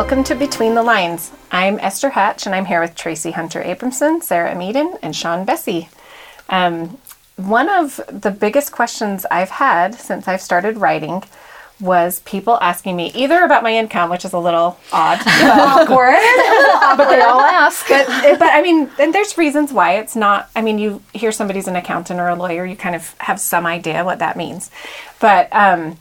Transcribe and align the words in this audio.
Welcome 0.00 0.24
to 0.24 0.34
Between 0.34 0.74
the 0.74 0.82
Lines. 0.82 1.30
I'm 1.52 1.78
Esther 1.78 2.08
Hatch, 2.08 2.46
and 2.46 2.54
I'm 2.54 2.64
here 2.64 2.80
with 2.80 2.94
Tracy 2.94 3.32
Hunter 3.32 3.62
Abramson, 3.62 4.22
Sarah 4.22 4.50
M. 4.50 4.62
Eden, 4.62 4.96
and 5.02 5.14
Sian 5.14 5.44
Bessey. 5.44 5.90
Um, 6.48 6.96
one 7.36 7.68
of 7.68 8.00
the 8.08 8.30
biggest 8.30 8.72
questions 8.72 9.26
I've 9.30 9.50
had 9.50 9.94
since 9.94 10.26
I've 10.26 10.40
started 10.40 10.78
writing 10.78 11.22
was 11.80 12.20
people 12.20 12.56
asking 12.62 12.96
me 12.96 13.12
either 13.14 13.44
about 13.44 13.62
my 13.62 13.76
income, 13.76 14.08
which 14.08 14.24
is 14.24 14.32
a 14.32 14.38
little 14.38 14.78
odd, 14.90 15.18
but, 15.24 15.26
Awkward. 15.82 16.16
but 16.96 17.10
they 17.10 17.20
all 17.20 17.42
ask. 17.42 17.86
But, 17.86 18.06
but 18.38 18.48
I 18.54 18.62
mean, 18.62 18.90
and 18.98 19.14
there's 19.14 19.36
reasons 19.36 19.70
why 19.70 19.98
it's 19.98 20.16
not. 20.16 20.48
I 20.56 20.62
mean, 20.62 20.78
you 20.78 21.02
hear 21.12 21.30
somebody's 21.30 21.68
an 21.68 21.76
accountant 21.76 22.20
or 22.20 22.28
a 22.28 22.34
lawyer, 22.34 22.64
you 22.64 22.74
kind 22.74 22.96
of 22.96 23.14
have 23.18 23.38
some 23.38 23.66
idea 23.66 24.02
what 24.02 24.20
that 24.20 24.38
means. 24.38 24.70
But 25.20 25.54
um, 25.54 25.98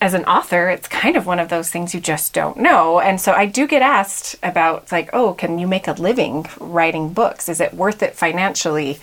as 0.00 0.14
an 0.14 0.24
author, 0.26 0.68
it's 0.68 0.86
kind 0.86 1.16
of 1.16 1.26
one 1.26 1.40
of 1.40 1.48
those 1.48 1.70
things 1.70 1.92
you 1.92 2.00
just 2.00 2.32
don't 2.32 2.56
know. 2.58 3.00
And 3.00 3.20
so 3.20 3.32
I 3.32 3.46
do 3.46 3.66
get 3.66 3.82
asked 3.82 4.36
about, 4.42 4.92
like, 4.92 5.10
oh, 5.12 5.34
can 5.34 5.58
you 5.58 5.66
make 5.66 5.88
a 5.88 5.92
living 5.92 6.46
writing 6.60 7.12
books? 7.12 7.48
Is 7.48 7.60
it 7.60 7.74
worth 7.74 8.02
it 8.02 8.14
financially? 8.14 9.00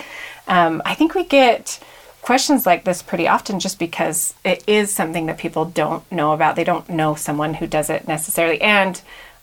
Um, 0.47 0.81
I 0.85 0.95
think 0.95 1.13
we 1.13 1.25
get 1.25 1.79
questions 2.21 2.65
like 2.65 2.85
this 2.85 3.01
pretty 3.03 3.27
often 3.27 3.59
just 3.59 3.77
because 3.77 4.33
it 4.43 4.63
is 4.67 4.91
something 4.91 5.25
that 5.25 5.37
people 5.37 5.65
don't 5.65 6.09
know 6.11 6.31
about. 6.31 6.55
They 6.55 6.63
don't 6.63 6.87
know 6.89 7.13
someone 7.15 7.55
who 7.55 7.67
does 7.67 7.89
it 7.89 8.07
necessarily. 8.07 8.61
And 8.61 9.01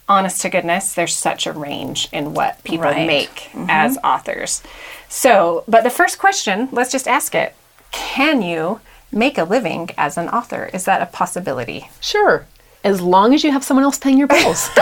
honest 0.09 0.41
to 0.43 0.49
goodness, 0.51 0.95
there's 0.95 1.17
such 1.17 1.47
a 1.47 1.53
range 1.53 2.09
in 2.13 2.33
what 2.35 2.65
people 2.65 2.87
Right. 2.87 3.07
make 3.07 3.51
as 3.69 3.99
authors. 4.03 4.63
So, 5.09 5.65
but 5.69 5.85
the 5.85 5.91
first 5.91 6.19
question, 6.19 6.69
let's 6.73 6.91
just 6.91 7.07
ask 7.07 7.35
it 7.35 7.55
Can 7.93 8.41
you 8.43 8.81
make 9.13 9.39
a 9.39 9.45
living 9.45 9.91
as 9.97 10.17
an 10.17 10.29
author? 10.29 10.71
Is 10.73 10.85
that 10.85 11.03
a 11.03 11.07
possibility? 11.07 11.89
Sure. 12.01 12.47
As 12.85 13.01
long 13.01 13.33
as 13.35 13.45
you 13.45 13.53
have 13.53 13.63
someone 13.63 13.85
else 13.85 13.99
paying 13.99 14.19
your 14.19 14.27
bills. 14.29 14.69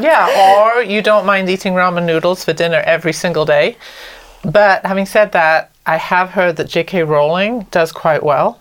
Yeah, 0.00 0.74
or 0.76 0.82
you 0.82 1.02
don't 1.02 1.26
mind 1.26 1.48
eating 1.48 1.74
ramen 1.74 2.04
noodles 2.04 2.44
for 2.44 2.52
dinner 2.52 2.82
every 2.84 3.12
single 3.12 3.44
day. 3.44 3.76
But 4.44 4.84
having 4.84 5.06
said 5.06 5.32
that, 5.32 5.70
I 5.86 5.96
have 5.96 6.30
heard 6.30 6.56
that 6.56 6.68
J.K. 6.68 7.04
Rowling 7.04 7.66
does 7.70 7.92
quite 7.92 8.22
well 8.22 8.60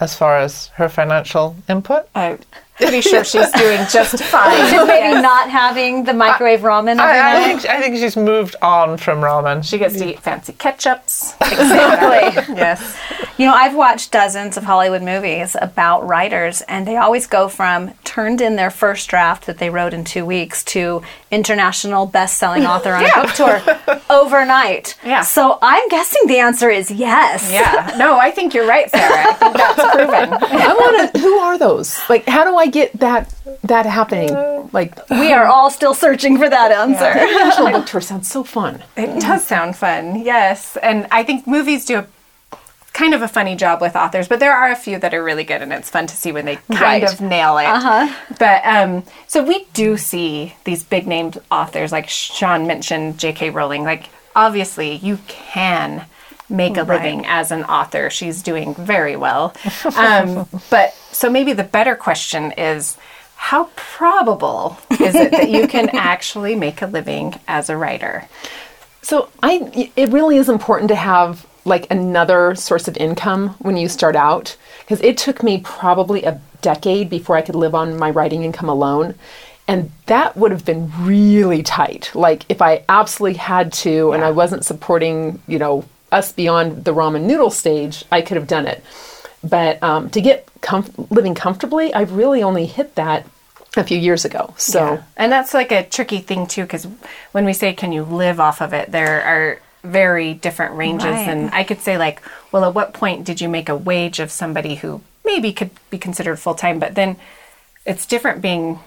as 0.00 0.14
far 0.14 0.38
as 0.38 0.68
her 0.74 0.88
financial 0.88 1.56
input. 1.68 2.08
I'm 2.14 2.40
pretty 2.76 3.00
sure 3.00 3.24
she's 3.24 3.50
doing 3.52 3.80
just 3.90 4.22
fine. 4.24 4.70
Just 4.70 4.86
maybe 4.86 5.20
not 5.20 5.48
having 5.50 6.04
the 6.04 6.12
microwave 6.12 6.60
ramen 6.60 6.92
every 6.92 7.02
I, 7.02 7.30
I 7.30 7.32
night. 7.38 7.60
think 7.62 7.66
I 7.70 7.80
think 7.80 7.96
she's 7.96 8.16
moved 8.16 8.56
on 8.62 8.96
from 8.96 9.20
ramen. 9.20 9.64
She 9.64 9.78
gets 9.78 9.96
to 9.98 10.10
eat 10.10 10.20
fancy 10.20 10.52
ketchups. 10.52 11.34
Exactly. 11.52 12.54
yes. 12.56 12.96
You 13.38 13.46
know, 13.46 13.54
I've 13.54 13.74
watched 13.74 14.12
dozens 14.12 14.56
of 14.56 14.62
Hollywood 14.64 15.02
movies 15.02 15.56
about 15.60 16.06
writers, 16.06 16.62
and 16.62 16.86
they 16.86 16.96
always 16.96 17.26
go 17.26 17.48
from 17.48 17.92
turned 18.04 18.40
in 18.40 18.54
their 18.56 18.70
first 18.70 19.08
draft 19.08 19.46
that 19.46 19.58
they 19.58 19.70
wrote 19.70 19.92
in 19.92 20.04
two 20.04 20.24
weeks 20.24 20.62
to 20.64 21.02
international 21.32 22.06
best-selling 22.06 22.64
author 22.64 22.92
on 22.92 23.04
a 23.04 23.10
book 23.12 23.32
tour 23.34 24.00
overnight. 24.10 24.96
Yeah. 25.04 25.22
So 25.22 25.58
I'm 25.62 25.88
guessing 25.88 26.22
the 26.28 26.38
answer 26.38 26.70
is 26.70 26.92
yes. 26.92 27.50
Yeah. 27.50 27.94
No, 27.98 28.16
I 28.18 28.30
think 28.30 28.54
you're 28.54 28.68
right, 28.68 28.88
Sarah. 28.88 29.26
I 29.28 29.32
think 29.34 29.56
that's 29.56 29.94
proven. 29.96 30.32
I 30.32 30.72
want 30.74 31.12
to. 31.14 31.20
Who 31.20 31.34
are 31.38 31.58
those? 31.58 31.98
Like, 32.08 32.26
how 32.28 32.44
do 32.44 32.56
I 32.56 32.63
get 32.66 32.92
that 33.00 33.32
that 33.62 33.86
happening? 33.86 34.30
Like, 34.72 35.08
We 35.10 35.32
are 35.32 35.46
all 35.46 35.70
still 35.70 35.94
searching 35.94 36.38
for 36.38 36.48
that 36.48 36.70
answer. 36.72 37.18
international 37.18 37.70
book 37.72 37.86
tour 37.86 38.00
sounds 38.00 38.28
so 38.28 38.44
fun. 38.44 38.82
It 38.96 39.20
does 39.20 39.46
sound 39.46 39.76
fun, 39.76 40.22
yes. 40.24 40.76
And 40.82 41.06
I 41.10 41.22
think 41.22 41.46
movies 41.46 41.84
do 41.84 41.98
a 41.98 42.06
kind 42.92 43.12
of 43.14 43.22
a 43.22 43.28
funny 43.28 43.56
job 43.56 43.80
with 43.80 43.96
authors, 43.96 44.28
but 44.28 44.38
there 44.40 44.52
are 44.54 44.70
a 44.70 44.76
few 44.76 44.98
that 45.00 45.12
are 45.14 45.22
really 45.22 45.42
good, 45.44 45.60
and 45.62 45.72
it's 45.72 45.90
fun 45.90 46.06
to 46.06 46.16
see 46.16 46.30
when 46.32 46.44
they 46.44 46.56
kind 46.70 46.80
Right. 46.80 47.02
of 47.02 47.20
nail 47.20 47.58
it. 47.58 47.64
Uh-huh. 47.66 48.14
But 48.38 48.64
um, 48.64 49.02
so 49.26 49.42
we 49.42 49.66
do 49.74 49.96
see 49.96 50.54
these 50.64 50.82
big 50.84 51.06
named 51.06 51.38
authors, 51.50 51.90
like 51.92 52.08
Sean 52.08 52.66
mentioned, 52.66 53.18
J.K. 53.18 53.50
Rowling. 53.50 53.82
Like, 53.84 54.10
obviously, 54.36 54.92
you 54.96 55.18
can 55.26 56.06
make 56.48 56.76
a 56.76 56.82
living 56.84 57.24
as 57.26 57.50
an 57.50 57.64
author. 57.64 58.10
She's 58.10 58.42
doing 58.42 58.74
very 58.74 59.16
well. 59.16 59.54
Um, 59.96 60.46
but 60.70 60.94
so 61.14 61.30
maybe 61.30 61.52
the 61.52 61.64
better 61.64 61.96
question 61.96 62.52
is. 62.52 62.96
How 63.36 63.68
probable 63.76 64.78
is 64.92 65.14
it 65.14 65.32
that 65.32 65.50
you 65.50 65.68
can 65.68 65.90
actually 65.92 66.54
make 66.54 66.80
a 66.80 66.86
living 66.86 67.38
as 67.46 67.68
a 67.68 67.76
writer? 67.76 68.26
So 69.02 69.28
I, 69.42 69.90
it 69.96 70.08
really 70.10 70.38
is 70.38 70.48
important 70.48 70.88
to 70.88 70.94
have 70.94 71.44
like 71.66 71.90
another 71.90 72.54
source 72.54 72.88
of 72.88 72.96
income 72.96 73.50
when 73.58 73.76
you 73.76 73.88
start 73.88 74.16
out 74.16 74.56
because 74.80 75.00
it 75.02 75.18
took 75.18 75.42
me 75.42 75.60
probably 75.60 76.24
a 76.24 76.40
decade 76.62 77.10
before 77.10 77.36
I 77.36 77.42
could 77.42 77.54
live 77.54 77.74
on 77.74 77.98
my 77.98 78.10
writing 78.10 78.44
income 78.44 78.68
alone. 78.68 79.14
And 79.66 79.90
that 80.06 80.36
would 80.36 80.50
have 80.50 80.64
been 80.64 80.90
really 81.04 81.62
tight. 81.62 82.10
Like 82.14 82.44
if 82.48 82.60
I 82.60 82.84
absolutely 82.88 83.38
had 83.38 83.72
to 83.74 84.12
and 84.12 84.22
I 84.22 84.30
wasn't 84.30 84.64
supporting, 84.64 85.42
you 85.46 85.58
know, 85.58 85.84
us 86.12 86.32
beyond 86.32 86.84
the 86.84 86.94
ramen 86.94 87.22
noodle 87.22 87.50
stage, 87.50 88.04
I 88.12 88.22
could 88.22 88.36
have 88.36 88.46
done 88.46 88.66
it. 88.66 88.84
But 89.42 89.82
um, 89.82 90.10
to 90.10 90.20
get 90.20 90.48
comf- 90.64 91.10
living 91.10 91.34
comfortably, 91.34 91.92
I've 91.94 92.12
really 92.12 92.42
only 92.42 92.66
hit 92.66 92.94
that 92.96 93.26
a 93.76 93.84
few 93.84 93.98
years 93.98 94.24
ago. 94.24 94.54
So 94.56 94.78
Yeah. 94.94 95.02
And 95.16 95.30
that's 95.30 95.52
like 95.54 95.70
a 95.72 95.84
tricky 95.84 96.18
thing 96.18 96.46
too, 96.46 96.62
because 96.62 96.86
when 97.32 97.44
we 97.44 97.52
say 97.52 97.72
can 97.72 97.92
you 97.92 98.02
live 98.04 98.40
off 98.40 98.60
of 98.60 98.72
it, 98.72 98.90
there 98.90 99.22
are 99.22 99.58
very 99.82 100.32
different 100.34 100.74
ranges. 100.76 101.06
Right. 101.06 101.28
And 101.28 101.50
I 101.52 101.62
could 101.64 101.80
say 101.80 101.98
like, 101.98 102.22
well, 102.52 102.64
at 102.64 102.74
what 102.74 102.94
point 102.94 103.24
did 103.24 103.40
you 103.40 103.48
make 103.48 103.68
a 103.68 103.76
wage 103.76 104.18
of 104.20 104.30
somebody 104.30 104.76
who 104.76 105.02
maybe 105.24 105.52
could 105.52 105.70
be 105.90 105.98
considered 105.98 106.36
full 106.38 106.54
time? 106.54 106.78
But 106.78 106.94
then 106.94 107.16
it's 107.84 108.06
different 108.06 108.40
being 108.40 108.78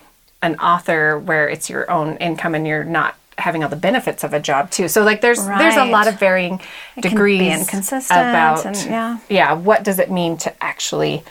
an 0.41 0.55
author 0.59 1.19
where 1.19 1.47
it's 1.49 1.69
your 1.69 1.89
own 1.91 2.17
income 2.17 2.55
and 2.55 2.65
you're 2.65 2.83
not 2.83 3.15
having 3.37 3.63
all 3.63 3.69
the 3.69 3.75
benefits 3.75 4.23
of 4.23 4.33
a 4.33 4.39
job 4.39 4.71
too. 4.71 4.87
So 4.87 5.03
like 5.03 5.21
there's 5.21 5.45
there's 5.45 5.75
a 5.75 5.85
lot 5.85 6.07
of 6.07 6.17
varying 6.19 6.59
be 6.95 7.01
degrees 7.01 7.59
inconsistent 7.59 8.19
about 8.19 8.65
and- 8.65 8.75
yeah. 8.77 9.19
yeah, 9.29 9.53
what 9.53 9.83
does 9.83 9.99
it 9.99 10.09
mean 10.09 10.37
to 10.37 10.63
actually 10.63 11.23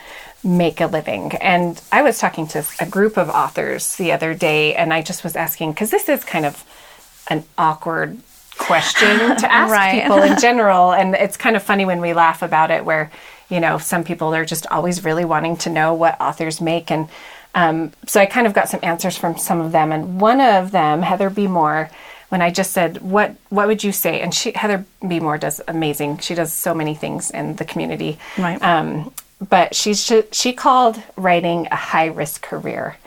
make 0.47 0.81
a 0.81 0.87
living? 0.87 1.33
And 1.35 1.79
I 1.91 2.01
was 2.01 2.17
talking 2.19 2.47
to 2.47 2.65
a 2.79 2.85
group 2.87 3.17
of 3.17 3.29
authors 3.29 3.95
the 3.97 4.11
other 4.11 4.33
day, 4.33 4.73
and 4.75 4.93
I 4.93 5.01
just 5.01 5.23
was 5.23 5.35
asking 5.35 5.73
because 5.73 5.91
this 5.91 6.07
is 6.09 6.23
kind 6.23 6.45
of 6.45 6.63
an 7.29 7.43
awkward 7.57 8.17
question 8.57 9.35
to 9.37 9.51
ask 9.51 9.71
Right. 9.71 10.01
people 10.01 10.21
in 10.23 10.39
general, 10.47 10.91
and 10.93 11.13
it's 11.15 11.37
kind 11.37 11.55
of 11.55 11.63
funny 11.63 11.85
when 11.85 12.01
we 12.01 12.13
laugh 12.13 12.41
about 12.41 12.71
it, 12.71 12.85
where 12.85 13.11
you 13.49 13.59
know 13.59 13.77
some 13.77 14.03
people 14.03 14.33
are 14.33 14.45
just 14.45 14.65
always 14.67 15.03
really 15.03 15.25
wanting 15.25 15.57
to 15.57 15.69
know 15.69 15.93
what 15.93 16.19
authors 16.19 16.61
make, 16.61 16.89
and 16.91 17.09
um, 17.55 17.91
so 18.05 18.19
I 18.21 18.25
kind 18.25 18.47
of 18.47 18.53
got 18.53 18.69
some 18.69 18.79
answers 18.83 19.17
from 19.17 19.37
some 19.37 19.61
of 19.61 19.71
them, 19.71 19.91
and 19.91 20.21
one 20.21 20.41
of 20.41 20.71
them, 20.71 21.01
Heather 21.01 21.29
B. 21.29 21.47
Moore. 21.47 21.89
When 22.29 22.41
I 22.41 22.51
just 22.51 22.71
said, 22.71 23.01
"What 23.01 23.35
what 23.49 23.67
would 23.67 23.85
you 23.85 23.93
say?" 23.93 24.19
and 24.19 24.33
she 24.33 24.51
Heather 24.51 24.85
B. 25.07 25.21
Moore 25.21 25.37
does 25.37 25.61
amazing. 25.65 26.17
She 26.17 26.35
does 26.35 26.51
so 26.51 26.73
many 26.73 26.93
things 26.93 27.31
in 27.31 27.55
the 27.55 27.63
community. 27.63 28.19
Right. 28.37 28.61
Um, 28.61 29.13
but 29.39 29.75
she 29.75 29.93
sh- 29.93 30.31
she 30.31 30.53
called 30.53 31.01
writing 31.15 31.67
a 31.71 31.75
high 31.75 32.07
risk 32.07 32.41
career, 32.41 32.97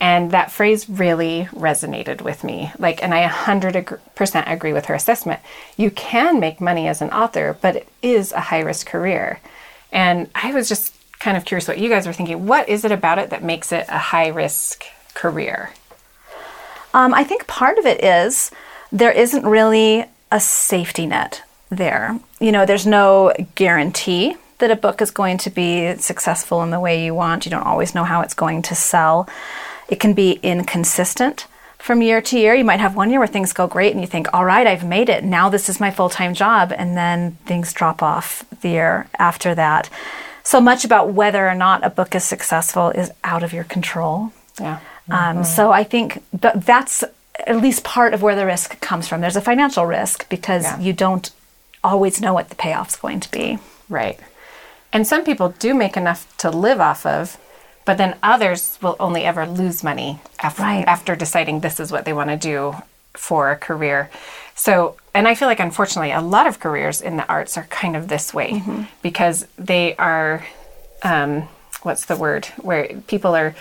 and 0.00 0.30
that 0.30 0.50
phrase 0.52 0.88
really 0.88 1.48
resonated 1.52 2.22
with 2.22 2.44
me. 2.44 2.72
Like, 2.78 3.02
and 3.02 3.14
I 3.14 3.26
100% 3.28 4.50
agree 4.50 4.72
with 4.72 4.86
her 4.86 4.94
assessment. 4.94 5.40
You 5.76 5.90
can 5.90 6.40
make 6.40 6.60
money 6.60 6.88
as 6.88 7.02
an 7.02 7.10
author, 7.10 7.56
but 7.60 7.76
it 7.76 7.88
is 8.02 8.32
a 8.32 8.40
high 8.40 8.60
risk 8.60 8.86
career. 8.86 9.40
And 9.92 10.30
I 10.34 10.52
was 10.52 10.68
just 10.68 10.94
kind 11.18 11.36
of 11.36 11.44
curious 11.44 11.68
what 11.68 11.78
you 11.78 11.88
guys 11.88 12.06
were 12.06 12.12
thinking. 12.12 12.46
What 12.46 12.68
is 12.68 12.84
it 12.84 12.92
about 12.92 13.18
it 13.18 13.30
that 13.30 13.44
makes 13.44 13.72
it 13.72 13.86
a 13.88 13.98
high 13.98 14.28
risk 14.28 14.84
career? 15.14 15.72
Um, 16.94 17.14
I 17.14 17.24
think 17.24 17.46
part 17.46 17.78
of 17.78 17.86
it 17.86 18.02
is 18.02 18.50
there 18.90 19.12
isn't 19.12 19.44
really 19.44 20.06
a 20.32 20.40
safety 20.40 21.06
net 21.06 21.42
there. 21.68 22.18
You 22.40 22.52
know, 22.52 22.66
there's 22.66 22.86
no 22.86 23.32
guarantee 23.54 24.36
that 24.60 24.70
a 24.70 24.76
book 24.76 25.02
is 25.02 25.10
going 25.10 25.38
to 25.38 25.50
be 25.50 25.94
successful 25.96 26.62
in 26.62 26.70
the 26.70 26.80
way 26.80 27.04
you 27.04 27.14
want. 27.14 27.44
You 27.44 27.50
don't 27.50 27.66
always 27.66 27.94
know 27.94 28.04
how 28.04 28.20
it's 28.22 28.34
going 28.34 28.62
to 28.62 28.74
sell. 28.74 29.28
It 29.88 30.00
can 30.00 30.14
be 30.14 30.32
inconsistent 30.42 31.46
from 31.78 32.02
year 32.02 32.20
to 32.20 32.38
year. 32.38 32.54
You 32.54 32.64
might 32.64 32.80
have 32.80 32.94
one 32.94 33.10
year 33.10 33.18
where 33.18 33.26
things 33.26 33.52
go 33.52 33.66
great 33.66 33.92
and 33.92 34.00
you 34.00 34.06
think, 34.06 34.28
all 34.32 34.44
right, 34.44 34.66
I've 34.66 34.84
made 34.84 35.08
it. 35.08 35.24
Now 35.24 35.48
this 35.48 35.68
is 35.68 35.80
my 35.80 35.90
full 35.90 36.08
time 36.10 36.34
job. 36.34 36.72
And 36.76 36.96
then 36.96 37.32
things 37.46 37.72
drop 37.72 38.02
off 38.02 38.44
the 38.60 38.68
year 38.70 39.08
after 39.18 39.54
that. 39.54 39.90
So 40.42 40.60
much 40.60 40.84
about 40.84 41.12
whether 41.12 41.48
or 41.48 41.54
not 41.54 41.84
a 41.84 41.90
book 41.90 42.14
is 42.14 42.24
successful 42.24 42.90
is 42.90 43.10
out 43.24 43.42
of 43.42 43.52
your 43.52 43.64
control. 43.64 44.32
Yeah. 44.60 44.80
Um, 45.10 45.42
so 45.44 45.72
I 45.72 45.82
think 45.84 46.22
th- 46.40 46.54
that's 46.56 47.02
at 47.46 47.56
least 47.56 47.82
part 47.84 48.14
of 48.14 48.22
where 48.22 48.36
the 48.36 48.46
risk 48.46 48.80
comes 48.80 49.08
from. 49.08 49.20
There's 49.20 49.36
a 49.36 49.40
financial 49.40 49.86
risk 49.86 50.28
because 50.28 50.64
Yeah. 50.64 50.78
you 50.78 50.92
don't 50.92 51.30
always 51.82 52.20
know 52.20 52.34
what 52.34 52.48
the 52.50 52.54
payoff's 52.54 52.96
going 52.96 53.20
to 53.20 53.30
be. 53.30 53.58
Right. 53.88 54.20
And 54.92 55.06
some 55.06 55.24
people 55.24 55.50
do 55.58 55.74
make 55.74 55.96
enough 55.96 56.26
to 56.38 56.50
live 56.50 56.80
off 56.80 57.06
of, 57.06 57.38
but 57.84 57.96
then 57.98 58.16
others 58.22 58.78
will 58.82 58.96
only 59.00 59.24
ever 59.24 59.46
lose 59.46 59.82
money 59.84 60.20
after, 60.40 60.62
Right. 60.62 60.84
after 60.86 61.14
deciding 61.16 61.60
this 61.60 61.78
is 61.80 61.90
what 61.92 62.04
they 62.04 62.12
want 62.12 62.30
to 62.30 62.36
do 62.36 62.74
for 63.14 63.50
a 63.50 63.56
career. 63.56 64.10
So, 64.54 64.96
and 65.14 65.26
I 65.26 65.34
feel 65.34 65.48
like 65.48 65.60
unfortunately, 65.60 66.12
a 66.12 66.20
lot 66.20 66.46
of 66.46 66.60
careers 66.60 67.00
in 67.00 67.16
the 67.16 67.26
arts 67.28 67.56
are 67.56 67.64
kind 67.64 67.96
of 67.96 68.08
this 68.08 68.34
way 68.34 68.62
because 69.02 69.46
they 69.58 69.96
are, 69.96 70.44
um, 71.02 71.48
what's 71.82 72.04
the 72.06 72.16
word, 72.16 72.46
where 72.60 72.88
people 73.06 73.34
are 73.34 73.54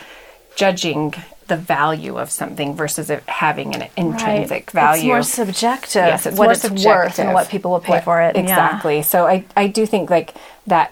judging 0.56 1.14
the 1.48 1.56
value 1.56 2.18
of 2.20 2.30
something 2.30 2.76
versus 2.76 3.10
it 3.10 3.24
having 3.28 3.74
an 3.74 3.88
intrinsic 3.98 4.70
value. 4.72 5.02
It's 5.02 5.08
more 5.08 5.24
subjective. 5.24 6.06
Yes, 6.06 6.26
it's 6.28 6.38
what 6.38 6.46
more 6.46 6.52
it's 6.54 6.64
worth 6.64 6.72
subjective. 6.78 7.26
and 7.26 7.34
what 7.34 7.50
people 7.50 7.72
will 7.72 7.80
pay 7.80 7.94
What- 7.94 8.04
for 8.04 8.22
it. 8.22 8.36
Yeah. 8.36 8.42
Exactly. 8.42 9.02
So 9.02 9.26
I, 9.26 9.46
I 9.58 9.68
do 9.68 9.86
think 9.88 10.10
like 10.12 10.34
that 10.68 10.92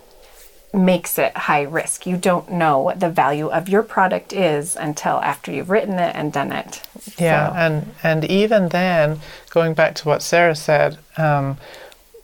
makes 0.77 1.18
it 1.18 1.35
high 1.35 1.63
risk. 1.63 2.06
You 2.06 2.18
don't 2.18 2.51
know 2.51 2.79
what 2.79 3.00
the 3.00 3.09
value 3.09 3.47
of 3.47 3.68
your 3.69 3.83
product 3.83 4.33
is 4.33 4.75
until 4.75 5.18
after 5.18 5.51
you've 5.51 5.69
written 5.69 6.00
it 6.00 6.15
and 6.15 6.31
done 6.31 6.51
it. 6.51 6.81
Yeah, 7.18 7.50
So- 7.50 7.56
and 7.56 7.95
and 8.03 8.25
even 8.25 8.69
then, 8.69 9.19
going 9.50 9.74
back 9.74 9.95
to 9.95 10.07
what 10.07 10.21
Sarah 10.21 10.56
said, 10.56 10.97
um, 11.18 11.57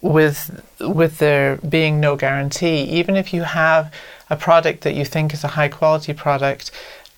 with 0.01 0.61
with 0.79 1.17
there 1.19 1.57
being 1.57 1.99
no 1.99 2.15
guarantee, 2.15 2.81
even 2.83 3.15
if 3.15 3.33
you 3.33 3.43
have 3.43 3.91
a 4.29 4.35
product 4.35 4.81
that 4.81 4.95
you 4.95 5.05
think 5.05 5.33
is 5.33 5.43
a 5.43 5.49
high 5.49 5.69
quality 5.69 6.13
product, 6.13 6.71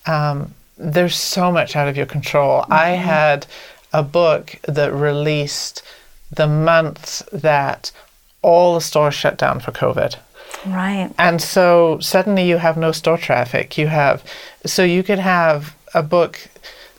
um, 0.06 0.54
there's 0.78 1.16
so 1.16 1.52
much 1.52 1.76
out 1.76 1.88
of 1.88 1.98
your 1.98 2.06
control. 2.06 2.66
I 2.70 2.90
had 2.90 3.48
a 3.94 4.04
book 4.04 4.58
that 4.68 4.94
released 4.94 5.82
the 6.32 6.48
month 6.48 7.28
that 7.32 7.92
all 8.42 8.76
the 8.76 8.82
stores 8.82 9.16
shut 9.16 9.38
down 9.38 9.60
for 9.60 9.72
COVID. 9.72 10.16
Right. 10.66 11.12
And 11.18 11.42
so 11.42 12.00
suddenly 12.00 12.48
you 12.48 12.58
have 12.58 12.78
no 12.78 12.92
store 12.92 13.18
traffic. 13.18 13.78
You 13.78 13.88
have, 13.88 14.24
so 14.66 14.84
you 14.84 15.04
could 15.04 15.20
have 15.20 15.76
a 15.94 16.02
book 16.04 16.40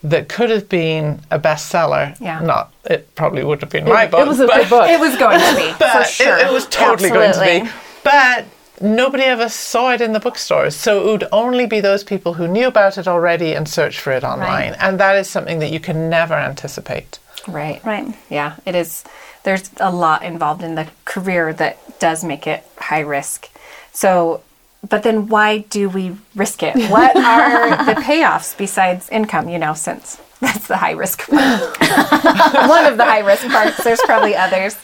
that 0.02 0.28
could 0.28 0.50
have 0.50 0.68
been 0.68 1.20
a 1.30 1.38
bestseller. 1.38 2.18
Yeah. 2.20 2.40
Not, 2.40 2.72
it 2.84 3.14
probably 3.14 3.42
would 3.42 3.60
have 3.60 3.70
been 3.70 3.84
my 3.84 4.06
book. 4.06 4.20
it 4.20 4.28
was 4.28 4.40
a 4.40 4.46
but, 4.46 4.56
good 4.62 4.70
book. 4.70 4.88
It 4.88 5.00
was 5.00 5.16
going 5.16 5.40
to 5.40 5.56
be 5.56 5.74
but 5.78 5.92
for 5.92 6.00
it- 6.00 6.08
sure. 6.08 6.38
It, 6.38 6.52
was 6.52 6.66
totally 6.66 7.08
going 7.08 7.32
to 7.32 7.38
Absolutely. 7.38 7.68
be. 7.68 7.74
But 8.04 8.44
nobody 8.80 9.24
ever 9.24 9.48
saw 9.48 9.92
it 9.92 10.00
in 10.00 10.12
the 10.12 10.20
bookstores. 10.20 10.76
So 10.76 11.00
it 11.00 11.10
would 11.10 11.28
only 11.32 11.66
be 11.66 11.80
those 11.80 12.04
people 12.04 12.34
who 12.34 12.46
knew 12.46 12.68
about 12.68 12.98
it 12.98 13.08
already 13.08 13.54
and 13.54 13.68
searched 13.68 14.00
for 14.00 14.12
it 14.12 14.22
online. 14.22 14.74
And 14.78 15.00
that 15.00 15.16
is 15.16 15.28
something 15.28 15.58
that 15.58 15.72
you 15.72 15.80
can 15.80 16.08
never 16.08 16.34
anticipate. 16.34 17.18
Right. 17.48 17.84
Right. 17.84 18.14
Yeah, 18.30 18.56
it 18.64 18.74
is. 18.74 19.04
There's 19.42 19.70
a 19.78 19.92
lot 19.92 20.22
involved 20.22 20.62
in 20.62 20.74
the 20.74 20.88
career 21.04 21.52
that 21.54 21.98
does 21.98 22.24
make 22.24 22.46
it 22.46 22.64
high 22.78 23.00
risk. 23.00 23.48
So, 23.92 24.42
but 24.88 25.02
then 25.02 25.28
why 25.28 25.58
do 25.58 25.88
we 25.88 26.16
risk 26.34 26.62
it? 26.62 26.74
What 26.90 27.16
are 27.16 27.84
the 27.84 28.00
payoffs 28.00 28.56
besides 28.56 29.08
income, 29.10 29.48
you 29.48 29.58
know, 29.58 29.74
since 29.74 30.20
that's 30.40 30.66
the 30.66 30.76
high 30.76 30.92
risk 30.92 31.28
part? 31.28 31.80
One 32.68 32.86
of 32.86 32.96
the 32.96 33.04
high 33.04 33.20
risk 33.20 33.46
parts. 33.48 33.82
There's 33.82 34.00
probably 34.02 34.34
others. 34.34 34.76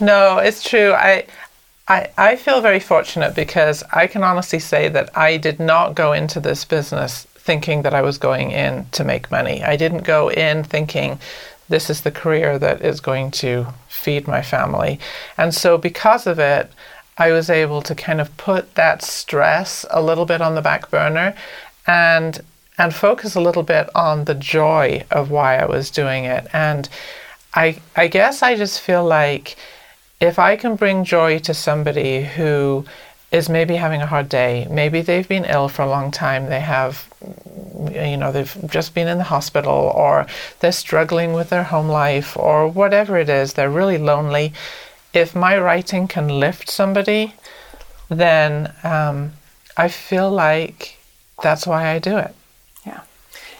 No, 0.00 0.38
it's 0.38 0.62
true. 0.62 0.92
I, 0.92 1.26
I, 1.88 2.08
I 2.16 2.36
feel 2.36 2.60
very 2.60 2.80
fortunate 2.80 3.34
because 3.34 3.82
I 3.92 4.06
can 4.06 4.22
honestly 4.22 4.58
say 4.58 4.88
that 4.88 5.16
I 5.16 5.36
did 5.36 5.60
not 5.60 5.94
go 5.94 6.12
into 6.12 6.40
this 6.40 6.64
business 6.64 7.26
thinking 7.42 7.82
that 7.82 7.94
I 7.94 8.02
was 8.02 8.18
going 8.18 8.52
in 8.52 8.86
to 8.92 9.04
make 9.04 9.30
money. 9.30 9.62
I 9.64 9.76
didn't 9.76 10.04
go 10.04 10.30
in 10.30 10.62
thinking 10.62 11.18
this 11.68 11.88
is 11.88 12.02
the 12.02 12.10
career 12.10 12.58
that 12.58 12.82
is 12.82 13.00
going 13.00 13.30
to 13.32 13.66
feed 13.88 14.26
my 14.26 14.42
family. 14.42 14.98
And 15.36 15.54
so, 15.54 15.78
because 15.78 16.26
of 16.26 16.38
it, 16.38 16.70
I 17.18 17.32
was 17.32 17.50
able 17.50 17.82
to 17.82 17.94
kind 17.94 18.20
of 18.20 18.36
put 18.36 18.74
that 18.74 19.02
stress 19.02 19.84
a 19.90 20.02
little 20.02 20.26
bit 20.26 20.40
on 20.40 20.54
the 20.54 20.62
back 20.62 20.90
burner 20.90 21.34
and 21.86 22.40
and 22.78 22.94
focus 22.94 23.34
a 23.34 23.40
little 23.40 23.62
bit 23.62 23.88
on 23.94 24.24
the 24.24 24.34
joy 24.34 25.04
of 25.10 25.30
why 25.30 25.58
I 25.58 25.66
was 25.66 25.90
doing 25.90 26.24
it. 26.24 26.46
And 26.52 26.88
I 27.54 27.78
I 27.96 28.08
guess 28.08 28.42
I 28.42 28.56
just 28.56 28.80
feel 28.80 29.04
like 29.04 29.56
if 30.20 30.38
I 30.38 30.56
can 30.56 30.76
bring 30.76 31.04
joy 31.04 31.38
to 31.40 31.52
somebody 31.52 32.24
who 32.24 32.84
is 33.32 33.48
maybe 33.48 33.74
having 33.76 34.02
a 34.02 34.06
hard 34.06 34.28
day, 34.28 34.66
maybe 34.70 35.00
they've 35.00 35.26
been 35.26 35.46
ill 35.46 35.68
for 35.68 35.82
a 35.82 35.88
long 35.88 36.10
time, 36.10 36.46
they 36.46 36.60
have, 36.60 37.08
you 37.90 38.16
know, 38.16 38.30
they've 38.30 38.56
just 38.66 38.94
been 38.94 39.08
in 39.08 39.16
the 39.16 39.24
hospital, 39.24 39.72
or 39.72 40.26
they're 40.60 40.70
struggling 40.70 41.32
with 41.32 41.48
their 41.48 41.64
home 41.64 41.88
life, 41.88 42.36
or 42.36 42.68
whatever 42.68 43.16
it 43.16 43.30
is, 43.30 43.54
they're 43.54 43.70
really 43.70 43.96
lonely. 43.96 44.52
If 45.14 45.34
my 45.34 45.58
writing 45.58 46.08
can 46.08 46.28
lift 46.28 46.70
somebody, 46.70 47.34
then 48.10 48.72
um, 48.84 49.32
I 49.78 49.88
feel 49.88 50.30
like 50.30 50.98
that's 51.42 51.66
why 51.66 51.88
I 51.88 51.98
do 51.98 52.18
it. 52.18 52.34
Yeah. 52.86 53.00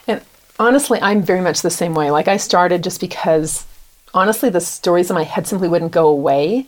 And 0.07 0.21
honestly, 0.59 1.01
I'm 1.01 1.23
very 1.23 1.41
much 1.41 1.63
the 1.63 1.71
same 1.71 1.95
way. 1.95 2.11
Like 2.11 2.29
I 2.29 2.37
started 2.37 2.85
just 2.85 3.01
because 3.01 3.67
honestly 4.13 4.51
the 4.51 4.61
stories 4.61 5.09
in 5.11 5.15
my 5.15 5.25
head 5.25 5.47
simply 5.47 5.69
wouldn't 5.69 5.93
go 5.93 6.09
away 6.09 6.67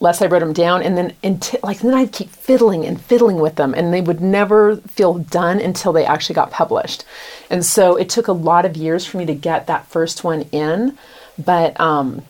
unless 0.00 0.20
I 0.20 0.26
wrote 0.26 0.40
them 0.40 0.52
down 0.52 0.82
and 0.82 0.96
then 0.98 1.14
until 1.22 1.60
like 1.62 1.78
then 1.78 1.94
I'd 1.94 2.12
keep 2.12 2.30
fiddling 2.30 2.84
and 2.84 3.00
fiddling 3.00 3.38
with 3.40 3.56
them 3.56 3.74
and 3.74 3.92
they 3.92 4.00
would 4.00 4.20
never 4.20 4.76
feel 4.76 5.14
done 5.14 5.60
until 5.60 5.92
they 5.92 6.04
actually 6.04 6.34
got 6.34 6.50
published. 6.50 7.04
And 7.50 7.64
so 7.64 7.96
it 7.96 8.08
took 8.10 8.28
a 8.28 8.32
lot 8.32 8.64
of 8.64 8.76
years 8.76 9.06
for 9.06 9.18
me 9.18 9.26
to 9.26 9.34
get 9.34 9.66
that 9.66 9.86
first 9.86 10.24
one 10.24 10.42
in, 10.52 10.98
but 11.38 11.78
um 11.80 12.22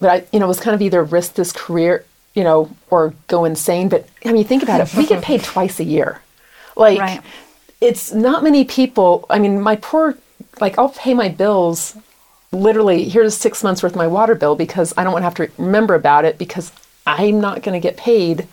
but 0.00 0.10
I 0.10 0.24
you 0.32 0.40
know 0.40 0.48
was 0.48 0.60
kind 0.60 0.74
of 0.74 0.82
either 0.82 1.02
risk 1.04 1.34
this 1.34 1.52
career, 1.52 2.04
you 2.34 2.42
know, 2.42 2.70
or 2.90 3.14
go 3.28 3.44
insane, 3.44 3.88
but 3.88 4.08
I 4.24 4.32
mean 4.32 4.44
think 4.44 4.62
about 4.62 4.80
it. 4.80 4.94
We 4.94 5.06
get 5.06 5.22
paid 5.22 5.42
twice 5.54 5.78
a 5.78 5.84
year. 5.84 6.22
Like 6.76 6.98
Right. 6.98 7.20
it's 7.80 8.12
not 8.12 8.42
many 8.42 8.64
people. 8.64 9.26
I 9.30 9.38
mean, 9.38 9.60
my 9.60 9.76
poor, 9.76 10.16
like, 10.60 10.78
I'll 10.78 10.90
pay 10.90 11.14
my 11.14 11.28
bills 11.28 11.96
literally, 12.52 13.08
here's 13.08 13.36
six 13.36 13.62
months 13.62 13.82
worth 13.82 13.92
of 13.92 13.96
my 13.96 14.06
water 14.06 14.34
bill 14.34 14.56
because 14.56 14.92
I 14.96 15.04
don't 15.04 15.12
want 15.12 15.22
to 15.22 15.26
have 15.26 15.34
to 15.36 15.62
remember 15.62 15.94
about 15.94 16.24
it 16.24 16.38
because 16.38 16.72
I'm 17.06 17.40
not 17.40 17.62
going 17.62 17.80
to 17.80 17.86
get 17.86 17.96
paid, 17.96 18.46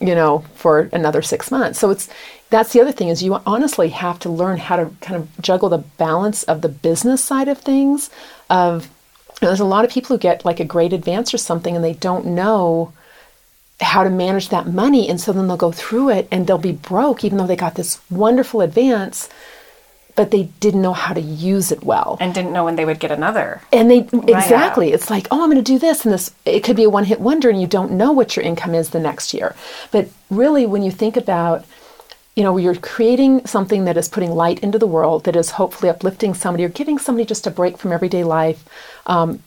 you 0.00 0.14
know, 0.14 0.44
for 0.54 0.88
another 0.92 1.22
six 1.22 1.50
months. 1.50 1.78
So 1.78 1.90
it's, 1.90 2.08
that's 2.50 2.72
the 2.72 2.80
other 2.80 2.92
thing 2.92 3.08
is 3.08 3.22
you 3.22 3.34
honestly 3.46 3.90
have 3.90 4.18
to 4.20 4.30
learn 4.30 4.58
how 4.58 4.76
to 4.76 4.90
kind 5.00 5.16
of 5.16 5.28
juggle 5.40 5.68
the 5.68 5.78
balance 5.78 6.42
of 6.44 6.62
the 6.62 6.68
business 6.68 7.22
side 7.22 7.48
of 7.48 7.58
things. 7.58 8.10
Of, 8.48 8.86
you 8.86 9.46
know, 9.46 9.48
there's 9.48 9.60
a 9.60 9.64
lot 9.64 9.84
of 9.84 9.90
people 9.90 10.16
who 10.16 10.20
get 10.20 10.44
like 10.44 10.60
a 10.60 10.64
great 10.64 10.92
advance 10.92 11.32
or 11.32 11.38
something 11.38 11.76
and 11.76 11.84
they 11.84 11.94
don't 11.94 12.26
know 12.26 12.92
how 13.80 14.02
to 14.02 14.10
manage 14.10 14.48
that 14.48 14.66
money 14.66 15.08
and 15.08 15.20
so 15.20 15.32
then 15.32 15.46
they'll 15.46 15.56
go 15.56 15.70
through 15.70 16.10
it 16.10 16.26
and 16.32 16.46
they'll 16.46 16.58
be 16.58 16.72
broke 16.72 17.22
even 17.22 17.38
though 17.38 17.46
they 17.46 17.54
got 17.54 17.76
this 17.76 18.00
wonderful 18.10 18.60
advance 18.60 19.28
but 20.18 20.32
they 20.32 20.50
didn't 20.58 20.82
know 20.82 20.94
how 20.94 21.14
to 21.14 21.20
use 21.20 21.70
it 21.70 21.84
well. 21.84 22.16
And 22.20 22.34
didn't 22.34 22.52
know 22.52 22.64
when 22.64 22.74
they 22.74 22.84
would 22.84 22.98
get 22.98 23.12
another. 23.12 23.62
and 23.72 23.88
they 23.88 23.98
exactly. 23.98 24.92
It's 24.92 25.10
like 25.10 25.28
oh 25.30 25.44
i'm 25.44 25.48
going 25.48 25.62
to 25.64 25.72
do 25.72 25.78
this 25.78 26.04
and 26.04 26.12
this 26.12 26.32
it 26.44 26.64
could 26.64 26.74
be 26.74 26.82
a 26.82 26.90
one 26.90 27.04
hit 27.04 27.20
wonder 27.20 27.48
and 27.48 27.60
you 27.60 27.68
don't 27.68 27.92
know 27.92 28.10
what 28.10 28.34
your 28.34 28.44
income 28.44 28.74
is 28.74 28.90
the 28.90 28.98
next 28.98 29.32
year. 29.32 29.54
But 29.92 30.08
really 30.28 30.66
when 30.66 30.82
you 30.82 30.90
think 30.90 31.16
about 31.16 31.64
you 32.34 32.42
know 32.42 32.56
you're 32.56 32.74
creating 32.74 33.46
something 33.46 33.84
that 33.84 33.96
is 33.96 34.08
putting 34.08 34.32
light 34.32 34.58
into 34.58 34.76
the 34.76 34.88
world 34.88 35.22
that 35.22 35.36
is 35.36 35.52
hopefully 35.52 35.88
uplifting 35.88 36.34
somebody 36.34 36.64
or 36.64 36.68
giving 36.68 36.98
somebody 36.98 37.24
just 37.24 37.46
a 37.46 37.50
break 37.52 37.78
from 37.78 37.92
everyday 37.92 38.24
life 38.24 38.64
um, 39.06 39.40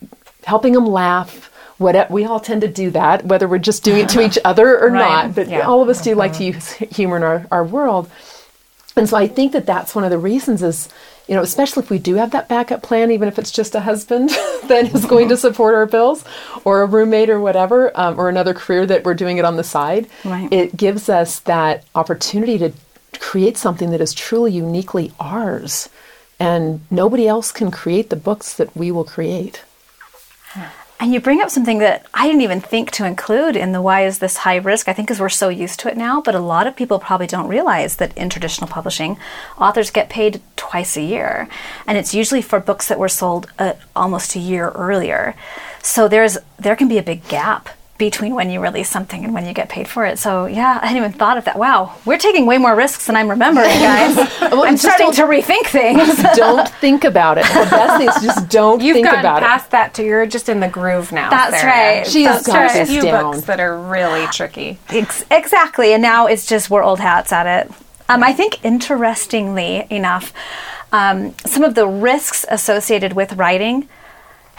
helping 0.45 0.71
them 0.71 0.85
laugh 0.85 1.51
what 1.79 2.09
we 2.09 2.23
all 2.23 2.39
tend 2.39 2.61
to 2.61 2.69
do 2.69 2.91
that 2.91 3.25
whether 3.25 3.45
we're 3.45 3.57
just 3.71 3.83
doing 3.83 4.05
it 4.05 4.09
to 4.09 4.21
each 4.25 4.39
other 4.45 4.79
or 4.79 4.89
Right, 4.89 5.25
not. 5.25 5.35
But 5.35 5.49
yeah. 5.49 5.67
all 5.67 5.81
of 5.83 5.89
us 5.89 6.01
do 6.01 6.15
like 6.15 6.31
to 6.33 6.45
use 6.45 6.71
humor 6.71 7.17
in 7.17 7.23
our, 7.23 7.45
our 7.51 7.65
world 7.65 8.09
and 8.95 9.07
so 9.07 9.15
I 9.15 9.27
think 9.27 9.53
that 9.53 9.65
that's 9.65 9.95
one 9.95 10.03
of 10.03 10.09
the 10.09 10.17
reasons 10.17 10.61
is, 10.61 10.89
you 11.27 11.35
know, 11.35 11.41
especially 11.41 11.83
if 11.83 11.89
we 11.89 11.99
do 11.99 12.15
have 12.15 12.31
that 12.31 12.49
backup 12.49 12.83
plan, 12.83 13.11
even 13.11 13.27
if 13.27 13.39
it's 13.39 13.51
just 13.51 13.73
a 13.75 13.79
husband 13.79 14.29
that 14.67 14.91
is 14.93 15.05
going 15.05 15.29
to 15.29 15.37
support 15.37 15.75
our 15.75 15.85
bills 15.85 16.25
or 16.65 16.81
a 16.81 16.85
roommate 16.85 17.29
or 17.29 17.39
whatever, 17.39 17.97
um, 17.97 18.19
or 18.19 18.27
another 18.27 18.53
career 18.53 18.85
that 18.85 19.05
we're 19.05 19.13
doing 19.13 19.37
it 19.37 19.45
on 19.45 19.55
the 19.55 19.63
side. 19.63 20.07
Right. 20.25 20.51
It 20.51 20.75
gives 20.75 21.07
us 21.07 21.39
that 21.41 21.85
opportunity 21.95 22.57
to 22.57 22.73
create 23.19 23.57
something 23.57 23.91
that 23.91 24.01
is 24.01 24.13
truly 24.13 24.51
uniquely 24.51 25.13
ours. 25.19 25.87
And 26.39 26.81
nobody 26.89 27.27
else 27.27 27.51
can 27.51 27.71
create 27.71 28.09
the 28.09 28.15
books 28.15 28.55
that 28.55 28.75
we 28.75 28.91
will 28.91 29.03
create. 29.05 29.63
And 31.01 31.11
you 31.11 31.19
bring 31.19 31.41
up 31.41 31.49
something 31.49 31.79
that 31.79 32.05
I 32.13 32.27
didn't 32.27 32.43
even 32.43 32.61
think 32.61 32.91
to 32.91 33.07
include 33.07 33.55
in 33.55 33.71
the 33.71 33.81
why 33.81 34.05
is 34.05 34.19
this 34.19 34.37
high 34.37 34.57
risk? 34.57 34.87
I 34.87 34.93
think 34.93 35.07
because 35.07 35.19
we're 35.19 35.29
so 35.29 35.49
used 35.49 35.79
to 35.79 35.89
it 35.89 35.97
now, 35.97 36.21
but 36.21 36.35
a 36.35 36.39
lot 36.39 36.67
of 36.67 36.75
people 36.75 36.99
probably 36.99 37.25
don't 37.25 37.47
realize 37.47 37.95
that 37.95 38.15
in 38.15 38.29
traditional 38.29 38.69
publishing, 38.69 39.17
authors 39.57 39.89
get 39.89 40.11
paid 40.11 40.41
twice 40.57 40.95
a 40.95 41.01
year. 41.01 41.49
And 41.87 41.97
it's 41.97 42.13
usually 42.13 42.43
for 42.43 42.59
books 42.59 42.87
that 42.87 42.99
were 42.99 43.09
sold 43.09 43.51
uh, 43.57 43.73
almost 43.95 44.35
a 44.35 44.39
year 44.39 44.69
earlier. 44.75 45.33
So 45.81 46.07
there's 46.07 46.37
there 46.59 46.75
can 46.75 46.87
be 46.87 46.99
a 46.99 47.03
big 47.03 47.27
gap 47.27 47.69
between 48.01 48.33
when 48.33 48.49
you 48.49 48.59
release 48.59 48.89
something 48.89 49.23
and 49.23 49.31
when 49.31 49.45
you 49.45 49.53
get 49.53 49.69
paid 49.69 49.87
for 49.87 50.07
it. 50.07 50.17
So 50.17 50.47
yeah, 50.47 50.79
I 50.81 50.87
hadn't 50.87 50.97
even 51.03 51.11
thought 51.13 51.37
of 51.37 51.45
that. 51.45 51.55
Wow, 51.55 51.95
we're 52.03 52.17
taking 52.17 52.47
way 52.47 52.57
more 52.57 52.75
risks 52.75 53.05
than 53.05 53.15
I'm 53.15 53.29
remembering, 53.29 53.67
guys. 53.67 54.17
I'm 54.41 54.75
starting 54.75 55.11
to 55.11 55.21
rethink 55.21 55.67
things. 55.67 56.17
don't 56.35 56.67
think 56.67 57.03
about 57.03 57.37
it. 57.37 57.43
The 57.45 57.67
best 57.69 57.97
thing 57.97 58.09
is 58.09 58.15
just 58.23 58.49
don't 58.49 58.81
You've 58.81 58.95
think 58.95 59.05
gotten 59.05 59.19
about 59.19 59.43
it. 59.43 59.45
past 59.45 59.69
that 59.69 59.93
to 59.93 60.03
you're 60.03 60.25
just 60.25 60.49
in 60.49 60.61
the 60.61 60.67
groove 60.67 61.11
now. 61.11 61.29
That's 61.29 61.61
Sarah. 61.61 61.71
right. 61.97 62.07
She's 62.07 62.25
That's 62.25 62.47
got 62.47 62.55
right. 62.55 62.81
a 62.81 62.85
few 62.87 63.03
down. 63.03 63.33
books 63.33 63.45
that 63.45 63.59
are 63.59 63.77
really 63.79 64.25
tricky. 64.27 64.79
Ex- 64.89 65.23
exactly. 65.29 65.93
And 65.93 66.01
now 66.01 66.25
it's 66.25 66.47
just 66.47 66.71
we're 66.71 66.81
old 66.83 66.99
hats 66.99 67.31
at 67.31 67.45
it. 67.45 67.71
Um, 68.09 68.23
I 68.23 68.33
think, 68.33 68.65
interestingly 68.65 69.85
enough, 69.91 70.33
um, 70.91 71.35
some 71.45 71.63
of 71.63 71.75
the 71.75 71.85
risks 71.87 72.47
associated 72.49 73.13
with 73.13 73.33
writing 73.33 73.87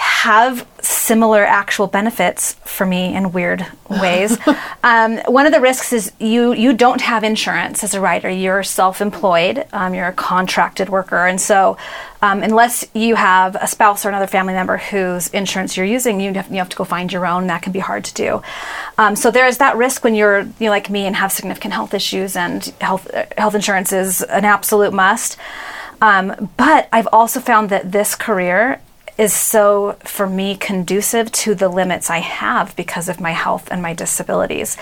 have 0.02 0.66
similar 0.80 1.44
actual 1.44 1.86
benefits 1.86 2.54
for 2.64 2.84
me 2.84 3.14
in 3.14 3.30
weird 3.30 3.64
ways. 3.88 4.36
um, 4.82 5.18
one 5.26 5.46
of 5.46 5.52
the 5.52 5.60
risks 5.60 5.92
is 5.92 6.10
you 6.18 6.52
you 6.52 6.72
don't 6.72 7.00
have 7.00 7.22
insurance 7.22 7.84
as 7.84 7.94
a 7.94 8.00
writer. 8.00 8.28
You're 8.28 8.64
self-employed. 8.64 9.64
Um, 9.72 9.94
you're 9.94 10.08
a 10.08 10.12
contracted 10.12 10.88
worker, 10.88 11.24
and 11.28 11.40
so 11.40 11.76
um, 12.20 12.42
unless 12.42 12.84
you 12.94 13.14
have 13.14 13.54
a 13.54 13.68
spouse 13.68 14.04
or 14.04 14.08
another 14.08 14.26
family 14.26 14.54
member 14.54 14.76
whose 14.76 15.28
insurance 15.28 15.76
you're 15.76 15.86
using, 15.86 16.20
you 16.20 16.34
have, 16.34 16.50
you 16.50 16.58
have 16.58 16.68
to 16.70 16.76
go 16.76 16.84
find 16.84 17.12
your 17.12 17.24
own. 17.24 17.42
And 17.42 17.50
that 17.50 17.62
can 17.62 17.72
be 17.72 17.78
hard 17.78 18.04
to 18.06 18.14
do. 18.14 18.42
Um, 18.98 19.14
so 19.14 19.30
there 19.30 19.46
is 19.46 19.58
that 19.58 19.76
risk 19.76 20.02
when 20.02 20.16
you're 20.16 20.40
you 20.40 20.54
know, 20.66 20.70
like 20.70 20.90
me 20.90 21.06
and 21.06 21.14
have 21.14 21.30
significant 21.30 21.74
health 21.74 21.94
issues, 21.94 22.34
and 22.34 22.64
health 22.80 23.08
health 23.38 23.54
insurance 23.54 23.92
is 23.92 24.20
an 24.22 24.44
absolute 24.44 24.92
must. 24.92 25.36
Um, 26.02 26.50
but 26.56 26.88
I've 26.92 27.08
also 27.12 27.38
found 27.38 27.70
that 27.70 27.92
this 27.92 28.16
career 28.16 28.80
is 29.18 29.32
so, 29.32 29.92
for 30.00 30.26
me, 30.26 30.56
conducive 30.56 31.30
to 31.32 31.54
the 31.54 31.68
limits 31.68 32.10
I 32.10 32.18
have 32.18 32.74
because 32.76 33.08
of 33.08 33.20
my 33.20 33.32
health 33.32 33.68
and 33.70 33.82
my 33.82 33.92
disabilities. 33.92 34.76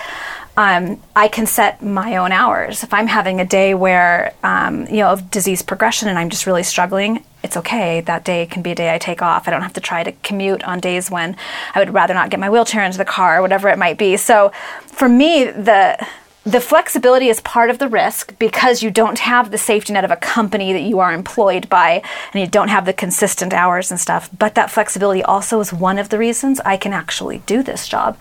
Um, 0.57 1.01
I 1.15 1.27
can 1.27 1.45
set 1.45 1.81
my 1.81 2.17
own 2.17 2.31
hours. 2.31 2.83
If 2.83 2.93
I'm 2.93 3.07
having 3.07 3.39
a 3.39 3.45
day 3.45 3.73
where, 3.73 4.33
um, 4.43 4.85
you 4.87 4.97
know, 4.97 5.09
of 5.09 5.31
disease 5.31 5.61
progression 5.61 6.09
and 6.09 6.19
I'm 6.19 6.29
just 6.29 6.45
really 6.45 6.63
struggling, 6.63 7.23
it's 7.43 7.57
okay. 7.57 8.01
That 8.01 8.25
day 8.25 8.45
can 8.45 8.61
be 8.61 8.71
a 8.71 8.75
day 8.75 8.93
I 8.93 8.97
take 8.97 9.21
off. 9.21 9.47
I 9.47 9.51
don't 9.51 9.61
have 9.61 9.73
to 9.73 9.81
try 9.81 10.03
to 10.03 10.11
commute 10.11 10.63
on 10.63 10.79
days 10.79 11.09
when 11.09 11.35
I 11.73 11.79
would 11.79 11.93
rather 11.93 12.13
not 12.13 12.29
get 12.29 12.39
my 12.39 12.49
wheelchair 12.49 12.83
into 12.83 12.97
the 12.97 13.05
car 13.05 13.39
or 13.39 13.41
whatever 13.41 13.69
it 13.69 13.77
might 13.77 13.97
be. 13.97 14.17
So 14.17 14.51
for 14.87 15.07
me, 15.07 15.45
the 15.45 16.05
the 16.43 16.59
flexibility 16.59 17.29
is 17.29 17.39
part 17.41 17.69
of 17.69 17.77
the 17.77 17.87
risk 17.87 18.37
because 18.39 18.81
you 18.81 18.89
don't 18.89 19.19
have 19.19 19.51
the 19.51 19.57
safety 19.57 19.93
net 19.93 20.03
of 20.03 20.11
a 20.11 20.15
company 20.15 20.73
that 20.73 20.81
you 20.81 20.99
are 20.99 21.13
employed 21.13 21.69
by 21.69 22.01
and 22.33 22.41
you 22.41 22.47
don't 22.47 22.69
have 22.69 22.85
the 22.85 22.93
consistent 22.93 23.53
hours 23.53 23.91
and 23.91 23.99
stuff. 23.99 24.29
But 24.37 24.55
that 24.55 24.71
flexibility 24.71 25.21
also 25.21 25.59
is 25.59 25.71
one 25.71 25.99
of 25.99 26.09
the 26.09 26.17
reasons 26.17 26.59
I 26.61 26.77
can 26.77 26.93
actually 26.93 27.39
do 27.45 27.61
this 27.61 27.87
job. 27.87 28.17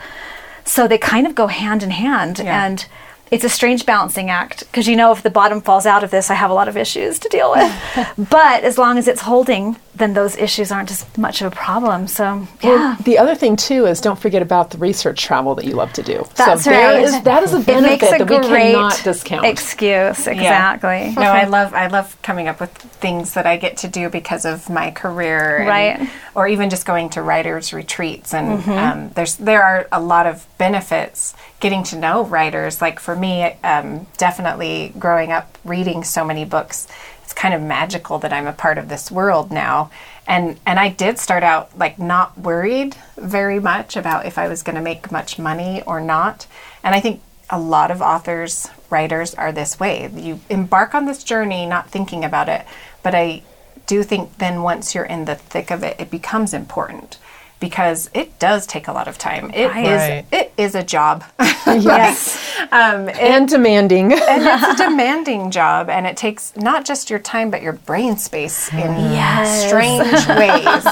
So 0.65 0.87
they 0.87 0.99
kind 0.99 1.27
of 1.27 1.35
go 1.35 1.47
hand 1.47 1.83
in 1.83 1.91
hand. 1.91 2.41
Yeah. 2.41 2.67
And 2.67 2.87
it's 3.31 3.45
a 3.45 3.49
strange 3.49 3.87
balancing 3.87 4.29
act 4.29 4.61
because 4.61 4.87
you 4.87 4.97
know 4.97 5.13
if 5.13 5.23
the 5.23 5.31
bottom 5.31 5.61
falls 5.61 5.87
out 5.87 6.05
of 6.05 6.11
this, 6.11 6.31
I 6.31 6.35
have 6.35 6.51
a 6.51 6.55
lot 6.55 6.69
of 6.69 6.77
issues 6.77 7.19
to 7.21 7.29
deal 7.29 7.53
with. 7.53 8.07
but 8.31 8.65
as 8.65 8.77
long 8.77 8.99
as 8.99 9.09
it's 9.09 9.23
holding, 9.23 9.77
then 9.95 10.13
those 10.15 10.37
issues 10.37 10.71
aren't 10.73 10.91
as 10.91 11.05
much 11.19 11.43
of 11.43 11.53
a 11.53 11.55
problem. 11.57 12.07
So, 12.07 12.47
yeah. 12.63 12.71
Well, 12.71 12.97
the 13.05 13.19
other 13.19 13.35
thing 13.35 13.57
too 13.57 13.87
is 13.87 14.01
don't 14.01 14.19
forget 14.19 14.41
about 14.41 14.71
the 14.71 14.79
research 14.79 15.23
travel 15.23 15.55
that 15.57 15.65
you 15.65 15.73
love 15.75 15.93
to 15.95 16.03
do. 16.03 16.25
That's 16.37 16.65
so 16.65 16.71
right. 16.71 17.03
is- 17.03 17.21
that 17.23 17.43
is 17.43 17.53
a 17.53 17.59
it 17.59 17.67
benefit 17.67 18.01
makes 18.01 18.07
a 18.15 18.19
that 18.19 18.31
we 18.31 18.39
great 18.49 18.73
cannot 18.73 19.01
discount. 19.05 19.45
excuse. 19.47 20.27
Yeah. 20.27 20.33
Exactly. 20.33 21.13
No, 21.17 21.23
I 21.31 21.45
love 21.45 21.75
I 21.75 21.89
love 21.89 22.17
coming 22.23 22.47
up 22.49 22.61
with 22.61 22.71
things 22.71 23.35
that 23.35 23.47
I 23.47 23.57
get 23.57 23.77
to 23.79 23.89
do 23.89 24.09
because 24.09 24.45
of 24.45 24.71
my 24.71 24.91
career, 24.93 25.59
and- 25.59 25.69
Right. 25.69 26.11
Or 26.35 26.47
even 26.47 26.71
just 26.71 26.87
going 26.87 27.11
to 27.11 27.23
writers' 27.23 27.73
retreats, 27.73 28.33
and 28.33 28.61
Mm-hmm. 28.61 28.71
um, 28.71 29.11
there's 29.15 29.35
there 29.37 29.63
are 29.63 29.89
a 29.93 30.01
lot 30.01 30.27
of 30.27 30.47
benefits 30.57 31.35
getting 31.59 31.83
to 31.85 31.97
know 31.97 32.25
writers. 32.25 32.81
Like 32.81 33.01
for 33.01 33.17
me, 33.17 33.43
um, 33.65 34.07
definitely 34.17 34.93
growing 34.99 35.33
up 35.33 35.59
reading 35.65 36.05
so 36.05 36.25
many 36.25 36.45
books, 36.45 36.87
it's 37.31 37.41
kind 37.41 37.55
of 37.55 37.63
magical 37.63 38.19
that 38.19 38.33
I'm 38.33 38.49
a 38.49 38.53
part 38.53 38.77
of 38.77 38.89
this 38.89 39.09
world 39.09 39.53
now. 39.53 39.93
And 40.27 40.59
and 40.67 40.81
I 40.81 40.89
did 40.89 41.17
start 41.17 41.45
out 41.45 41.79
like 41.79 41.97
not 41.97 42.37
worried 42.37 42.97
very 43.17 43.61
much 43.61 43.97
about 43.97 44.27
if 44.27 44.37
I 44.37 44.49
was 44.49 44.65
going 44.65 44.75
to 44.75 44.83
make 44.83 45.13
much 45.13 45.39
money 45.39 45.81
or 45.83 46.01
not. 46.01 46.49
And 46.83 46.93
I 46.93 46.99
think 46.99 47.23
a 47.49 47.61
lot 47.61 47.93
of 47.93 48.03
authors, 48.03 48.69
writers 48.91 49.33
are 49.37 49.53
this 49.53 49.79
way. 49.79 50.11
You 50.13 50.41
embark 50.51 50.93
on 50.93 51.07
this 51.07 51.23
journey 51.23 51.67
not 51.67 51.89
thinking 51.89 52.25
about 52.25 52.49
it, 52.49 52.67
but 53.05 53.15
I 53.15 53.43
do 53.87 54.03
think 54.03 54.39
then 54.39 54.63
once 54.63 54.93
you're 54.93 55.05
in 55.05 55.25
the 55.25 55.37
thick 55.37 55.71
of 55.71 55.85
it, 55.85 56.01
it 56.01 56.11
becomes 56.11 56.53
important 56.53 57.17
because 57.61 58.11
it 58.15 58.39
does 58.39 58.67
take 58.67 58.89
a 58.89 58.93
lot 58.93 59.07
of 59.07 59.19
time. 59.19 59.51
It 59.51 59.67
is 59.67 59.71
Right. 59.71 59.87
Right. 59.87 60.25
it 60.33 60.53
is 60.57 60.75
a 60.75 60.83
job. 60.83 61.25
Yes. 61.67 62.39
um, 62.73 63.09
and 63.11 63.49
demanding. 63.49 64.13
and 64.13 64.43
it's 64.45 64.81
a 64.81 64.85
demanding 64.89 65.51
job 65.53 65.89
and 65.89 66.07
it 66.07 66.17
takes 66.17 66.57
not 66.57 66.85
just 66.85 67.11
your 67.11 67.19
time 67.21 67.51
but 67.51 67.63
your 67.63 67.75
brain 67.75 68.17
space 68.17 68.73
in 68.73 68.79
Yes. 69.13 69.69
strange 69.69 70.27
ways 70.41 70.85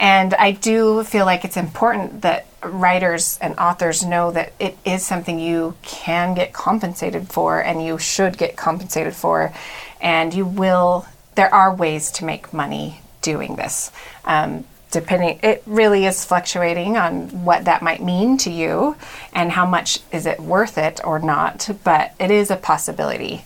and 0.00 0.34
i 0.34 0.50
do 0.50 1.04
feel 1.04 1.24
like 1.24 1.44
it's 1.44 1.56
important 1.56 2.22
that 2.22 2.46
writers 2.64 3.38
and 3.40 3.56
authors 3.58 4.04
know 4.04 4.30
that 4.32 4.52
it 4.58 4.76
is 4.84 5.04
something 5.06 5.38
you 5.38 5.74
can 5.82 6.34
get 6.34 6.52
compensated 6.52 7.28
for 7.28 7.60
and 7.60 7.84
you 7.84 7.98
should 7.98 8.36
get 8.38 8.56
compensated 8.56 9.14
for 9.14 9.52
and 10.00 10.34
you 10.34 10.44
will 10.46 11.06
there 11.36 11.52
are 11.54 11.72
ways 11.74 12.10
to 12.10 12.24
make 12.24 12.52
money 12.52 13.00
doing 13.22 13.54
this 13.56 13.92
um, 14.24 14.64
depending 14.90 15.38
it 15.42 15.62
really 15.66 16.06
is 16.06 16.24
fluctuating 16.24 16.96
on 16.96 17.44
what 17.44 17.64
that 17.64 17.82
might 17.82 18.02
mean 18.02 18.38
to 18.38 18.50
you 18.50 18.96
and 19.32 19.52
how 19.52 19.66
much 19.66 20.00
is 20.12 20.26
it 20.26 20.40
worth 20.40 20.78
it 20.78 21.00
or 21.04 21.18
not 21.18 21.68
but 21.84 22.14
it 22.18 22.30
is 22.30 22.50
a 22.50 22.56
possibility. 22.56 23.44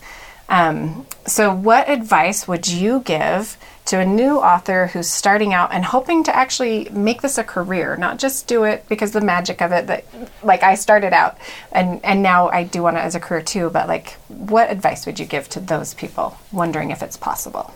Um, 0.49 1.05
so 1.25 1.53
what 1.53 1.89
advice 1.89 2.47
would 2.47 2.67
you 2.67 2.99
give 2.99 3.57
to 3.85 3.99
a 3.99 4.05
new 4.05 4.37
author 4.37 4.87
who's 4.87 5.09
starting 5.09 5.53
out 5.53 5.73
and 5.73 5.83
hoping 5.83 6.23
to 6.23 6.35
actually 6.35 6.87
make 6.89 7.21
this 7.21 7.37
a 7.37 7.43
career 7.43 7.97
not 7.97 8.17
just 8.17 8.47
do 8.47 8.63
it 8.63 8.85
because 8.87 9.11
the 9.11 9.21
magic 9.21 9.61
of 9.61 9.71
it 9.71 9.87
that 9.87 10.05
like 10.41 10.63
i 10.63 10.75
started 10.75 11.11
out 11.11 11.37
and 11.71 12.03
and 12.03 12.23
now 12.23 12.49
i 12.49 12.63
do 12.63 12.81
want 12.81 12.95
it 12.95 13.01
as 13.01 13.15
a 13.15 13.19
career 13.19 13.41
too 13.41 13.69
but 13.71 13.87
like 13.87 14.13
what 14.29 14.71
advice 14.71 15.05
would 15.05 15.19
you 15.19 15.25
give 15.25 15.49
to 15.49 15.59
those 15.59 15.93
people 15.93 16.37
wondering 16.51 16.91
if 16.91 17.03
it's 17.03 17.17
possible 17.17 17.73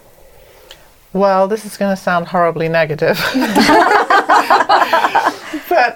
Well, 1.17 1.47
this 1.47 1.65
is 1.65 1.77
going 1.77 1.95
to 1.95 2.01
sound 2.01 2.27
horribly 2.27 2.69
negative. 2.69 3.17
but 3.33 3.47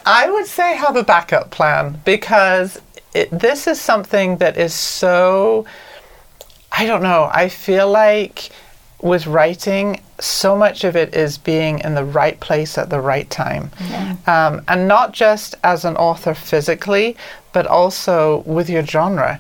I 0.04 0.28
would 0.32 0.48
say 0.48 0.76
have 0.76 0.96
a 0.96 1.04
backup 1.04 1.52
plan 1.52 2.02
because 2.04 2.82
it, 3.14 3.30
this 3.30 3.68
is 3.68 3.80
something 3.80 4.38
that 4.38 4.58
is 4.58 4.74
so, 4.74 5.68
I 6.72 6.88
don't 6.88 7.04
know, 7.04 7.30
I 7.32 7.50
feel 7.50 7.88
like 7.88 8.50
with 9.04 9.28
writing, 9.28 10.02
so 10.20 10.56
much 10.56 10.84
of 10.84 10.96
it 10.96 11.16
is 11.16 11.38
being 11.38 11.78
in 11.80 11.94
the 11.94 12.04
right 12.04 12.40
place 12.40 12.80
at 12.80 12.90
the 12.90 13.00
right 13.00 13.30
time. 13.30 13.70
Um, 14.26 14.64
and 14.68 14.88
not 14.88 15.12
just 15.12 15.54
as 15.64 15.86
an 15.86 15.98
author 15.98 16.34
physically, 16.34 17.16
but 17.54 17.68
also 17.68 18.40
with 18.48 18.72
your 18.72 18.84
genre 18.84 19.40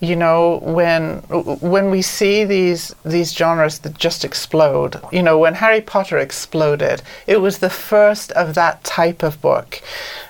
you 0.00 0.14
know 0.14 0.60
when 0.62 1.18
when 1.60 1.90
we 1.90 2.02
see 2.02 2.44
these 2.44 2.94
these 3.04 3.34
genres 3.34 3.80
that 3.80 3.98
just 3.98 4.24
explode 4.24 5.00
you 5.10 5.22
know 5.22 5.36
when 5.36 5.54
harry 5.54 5.80
potter 5.80 6.18
exploded 6.18 7.02
it 7.26 7.40
was 7.40 7.58
the 7.58 7.70
first 7.70 8.30
of 8.32 8.54
that 8.54 8.82
type 8.84 9.22
of 9.22 9.40
book. 9.40 9.82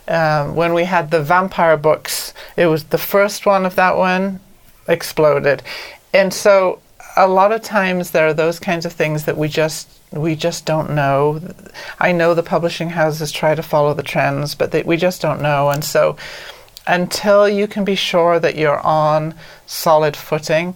Um, 0.08 0.54
when 0.54 0.72
we 0.72 0.84
had 0.84 1.10
the 1.10 1.22
vampire 1.22 1.76
books 1.76 2.32
it 2.56 2.66
was 2.66 2.84
the 2.84 2.98
first 2.98 3.44
one 3.44 3.66
of 3.66 3.74
that 3.76 3.96
one 3.96 4.40
exploded. 4.88 5.62
And 6.12 6.32
so 6.32 6.80
a 7.16 7.28
lot 7.28 7.52
of 7.52 7.62
times 7.62 8.10
there 8.10 8.26
are 8.26 8.34
those 8.34 8.58
kinds 8.58 8.86
of 8.86 8.92
things 8.92 9.24
that 9.24 9.36
we 9.36 9.48
just 9.48 9.88
we 10.12 10.34
just 10.34 10.64
don't 10.64 10.90
know. 10.90 11.40
I 12.00 12.12
know 12.12 12.32
the 12.32 12.42
publishing 12.42 12.90
houses 12.90 13.30
try 13.30 13.54
to 13.54 13.62
follow 13.62 13.92
the 13.94 14.02
trends 14.02 14.54
but 14.54 14.70
they, 14.72 14.82
we 14.82 14.96
just 14.96 15.20
don't 15.20 15.42
know. 15.42 15.68
And 15.70 15.84
so 15.84 16.16
until 16.88 17.48
you 17.48 17.68
can 17.68 17.84
be 17.84 17.94
sure 17.94 18.40
that 18.40 18.56
you're 18.56 18.80
on 18.80 19.34
solid 19.66 20.16
footing, 20.16 20.74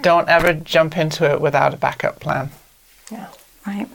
don't 0.00 0.28
ever 0.28 0.52
jump 0.52 0.96
into 0.96 1.30
it 1.30 1.40
without 1.40 1.72
a 1.74 1.76
backup 1.76 2.18
plan. 2.18 2.50
yeah 3.10 3.28
Right. 3.66 3.88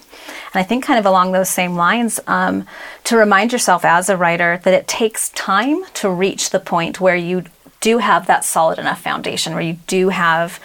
And 0.53 0.59
I 0.59 0.63
think, 0.63 0.83
kind 0.83 0.99
of 0.99 1.05
along 1.05 1.31
those 1.31 1.49
same 1.49 1.75
lines, 1.75 2.19
um, 2.27 2.65
to 3.05 3.15
remind 3.15 3.53
yourself 3.53 3.85
as 3.85 4.09
a 4.09 4.17
writer 4.17 4.59
that 4.63 4.73
it 4.73 4.87
takes 4.87 5.29
time 5.29 5.83
to 5.95 6.09
reach 6.09 6.49
the 6.49 6.59
point 6.59 6.99
where 6.99 7.15
you 7.15 7.45
do 7.79 7.99
have 7.99 8.27
that 8.27 8.43
solid 8.43 8.77
enough 8.77 9.01
foundation, 9.01 9.53
where 9.53 9.61
you 9.61 9.77
do 9.87 10.09
have 10.09 10.59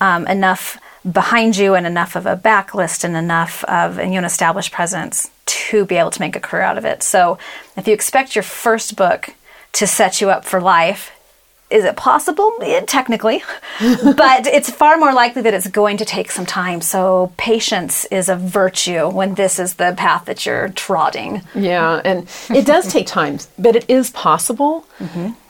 um, 0.00 0.26
enough 0.26 0.78
behind 1.10 1.56
you 1.56 1.74
and 1.74 1.86
enough 1.86 2.16
of 2.16 2.24
a 2.26 2.36
backlist 2.36 3.04
and 3.04 3.16
enough 3.16 3.64
of 3.64 3.98
you 3.98 4.06
know, 4.06 4.18
an 4.18 4.24
established 4.24 4.72
presence 4.72 5.30
to 5.44 5.84
be 5.84 5.96
able 5.96 6.10
to 6.10 6.20
make 6.20 6.34
a 6.34 6.40
career 6.40 6.62
out 6.62 6.78
of 6.78 6.84
it. 6.84 7.02
So 7.02 7.38
if 7.76 7.86
you 7.86 7.94
expect 7.94 8.34
your 8.34 8.42
first 8.42 8.96
book 8.96 9.34
to 9.72 9.86
set 9.86 10.20
you 10.20 10.30
up 10.30 10.44
for 10.44 10.60
life, 10.60 11.12
is 11.70 11.84
it 11.84 11.96
possible? 11.96 12.52
Yeah, 12.60 12.80
technically. 12.80 13.42
but 13.80 14.46
it's 14.46 14.70
far 14.70 14.96
more 14.96 15.12
likely 15.12 15.42
that 15.42 15.52
it's 15.52 15.68
going 15.68 15.98
to 15.98 16.04
take 16.04 16.30
some 16.30 16.46
time. 16.46 16.80
So 16.80 17.32
patience 17.36 18.06
is 18.06 18.28
a 18.28 18.36
virtue 18.36 19.08
when 19.08 19.34
this 19.34 19.58
is 19.58 19.74
the 19.74 19.94
path 19.96 20.24
that 20.24 20.46
you're 20.46 20.70
trotting. 20.70 21.42
Yeah, 21.54 22.00
and 22.04 22.28
it 22.48 22.64
does 22.64 22.88
take 22.92 23.06
time, 23.06 23.38
but 23.58 23.76
it 23.76 23.84
is 23.88 24.10
possible. 24.10 24.86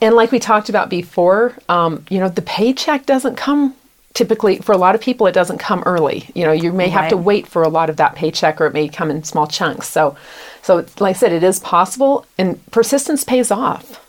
And 0.01 0.15
like 0.15 0.33
we 0.33 0.41
talked 0.41 0.69
about 0.69 0.91
before, 0.91 1.55
um, 1.69 2.05
you 2.11 2.19
know, 2.19 2.29
the 2.29 2.43
paycheck 2.43 3.07
doesn't 3.07 3.37
come 3.37 3.75
typically 4.15 4.59
for 4.59 4.73
a 4.73 4.79
lot 4.79 4.97
of 4.97 5.01
people. 5.01 5.29
It 5.29 5.33
doesn't 5.33 5.59
come 5.59 5.85
early. 5.87 6.29
You 6.35 6.45
know, 6.45 6.53
you 6.53 6.73
may 6.73 6.89
have 6.89 7.11
to 7.11 7.17
wait 7.17 7.47
for 7.47 7.63
a 7.63 7.69
lot 7.69 7.89
of 7.89 7.97
that 7.99 8.17
paycheck, 8.17 8.61
or 8.61 8.67
it 8.67 8.73
may 8.73 8.89
come 8.89 9.13
in 9.13 9.23
small 9.23 9.47
chunks. 9.47 9.87
So, 9.87 10.17
so 10.63 10.85
like 10.99 11.15
I 11.15 11.19
said, 11.19 11.33
it 11.33 11.45
is 11.45 11.61
possible, 11.61 12.27
and 12.37 12.65
persistence 12.73 13.23
pays 13.23 13.53
off. 13.53 14.05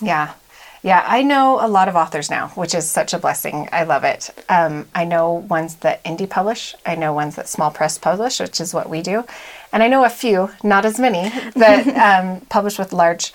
Yeah. 0.00 0.34
Yeah, 0.82 1.04
I 1.06 1.22
know 1.22 1.58
a 1.60 1.68
lot 1.68 1.88
of 1.88 1.96
authors 1.96 2.30
now, 2.30 2.48
which 2.50 2.74
is 2.74 2.90
such 2.90 3.12
a 3.12 3.18
blessing. 3.18 3.68
I 3.70 3.84
love 3.84 4.02
it. 4.02 4.30
Um, 4.48 4.88
I 4.94 5.04
know 5.04 5.34
ones 5.34 5.74
that 5.76 6.02
indie 6.04 6.28
publish. 6.28 6.74
I 6.86 6.94
know 6.94 7.12
ones 7.12 7.36
that 7.36 7.50
small 7.50 7.70
press 7.70 7.98
publish, 7.98 8.40
which 8.40 8.62
is 8.62 8.72
what 8.72 8.88
we 8.88 9.02
do, 9.02 9.24
and 9.72 9.82
I 9.82 9.88
know 9.88 10.04
a 10.04 10.08
few, 10.08 10.50
not 10.62 10.86
as 10.86 10.98
many, 10.98 11.28
that 11.54 11.86
um, 12.24 12.40
publish 12.46 12.78
with 12.78 12.94
large 12.94 13.34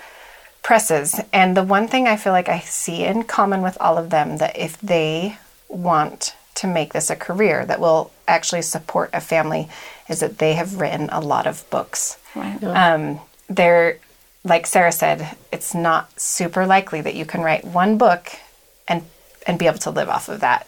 presses. 0.63 1.21
And 1.31 1.55
the 1.55 1.63
one 1.63 1.87
thing 1.87 2.07
I 2.07 2.15
feel 2.15 2.33
like 2.33 2.49
I 2.49 2.59
see 2.61 3.03
in 3.03 3.23
common 3.23 3.61
with 3.61 3.77
all 3.79 3.99
of 3.99 4.09
them 4.09 4.37
that 4.37 4.57
if 4.57 4.79
they 4.81 5.37
want 5.69 6.35
to 6.55 6.67
make 6.67 6.93
this 6.93 7.11
a 7.11 7.15
career 7.15 7.65
that 7.65 7.79
will 7.79 8.11
actually 8.27 8.63
support 8.63 9.11
a 9.13 9.21
family 9.21 9.69
is 10.09 10.21
that 10.21 10.39
they 10.39 10.53
have 10.53 10.79
written 10.79 11.09
a 11.11 11.19
lot 11.19 11.45
of 11.45 11.69
books. 11.69 12.17
Right. 12.33 12.63
Um, 12.63 13.19
they're 13.49 13.99
like 14.45 14.65
Sarah 14.67 14.91
said, 14.93 15.35
it's 15.51 15.73
not 15.75 16.17
super 16.21 16.65
likely 16.65 17.01
that 17.01 17.15
you 17.15 17.25
can 17.25 17.41
write 17.41 17.65
one 17.65 17.97
book 17.97 18.31
and 18.87 19.03
and 19.47 19.59
be 19.59 19.67
able 19.67 19.79
to 19.79 19.89
live 19.91 20.07
off 20.07 20.29
of 20.29 20.39
that. 20.39 20.67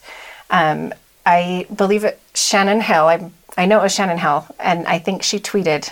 Um, 0.49 0.93
I 1.25 1.65
believe 1.73 2.03
it. 2.03 2.19
Shannon 2.33 2.81
Hale. 2.81 3.05
I 3.05 3.31
I 3.57 3.65
know 3.65 3.79
it 3.79 3.83
was 3.83 3.93
Shannon 3.95 4.17
Hale, 4.17 4.45
and 4.59 4.85
I 4.87 4.99
think 4.99 5.23
she 5.23 5.39
tweeted 5.39 5.91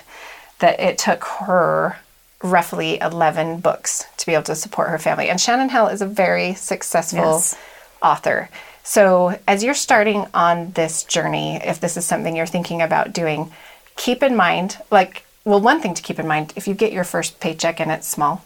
that 0.59 0.79
it 0.79 0.97
took 0.97 1.23
her 1.23 1.97
roughly 2.43 2.99
11 2.99 3.59
books 3.59 4.05
to 4.17 4.25
be 4.25 4.33
able 4.33 4.43
to 4.43 4.55
support 4.55 4.89
her 4.89 4.99
family. 4.99 5.29
And 5.29 5.41
Shannon 5.41 5.69
Hale 5.69 5.87
is 5.87 6.01
a 6.01 6.05
very 6.05 6.53
successful 6.53 7.19
Yes. 7.19 7.55
author. 8.03 8.49
So, 8.83 9.39
as 9.47 9.63
you're 9.63 9.73
starting 9.73 10.27
on 10.33 10.71
this 10.73 11.03
journey, 11.03 11.55
if 11.63 11.79
this 11.79 11.97
is 11.97 12.05
something 12.05 12.35
you're 12.35 12.45
thinking 12.45 12.83
about 12.83 13.13
doing, 13.13 13.51
keep 13.97 14.21
in 14.21 14.35
mind 14.35 14.77
like, 14.91 15.24
well, 15.45 15.61
one 15.61 15.79
thing 15.79 15.93
to 15.93 16.01
keep 16.01 16.19
in 16.19 16.27
mind 16.27 16.53
if 16.55 16.67
you 16.67 16.73
get 16.73 16.91
your 16.91 17.03
first 17.03 17.39
paycheck 17.39 17.79
and 17.79 17.91
it's 17.91 18.07
small, 18.07 18.43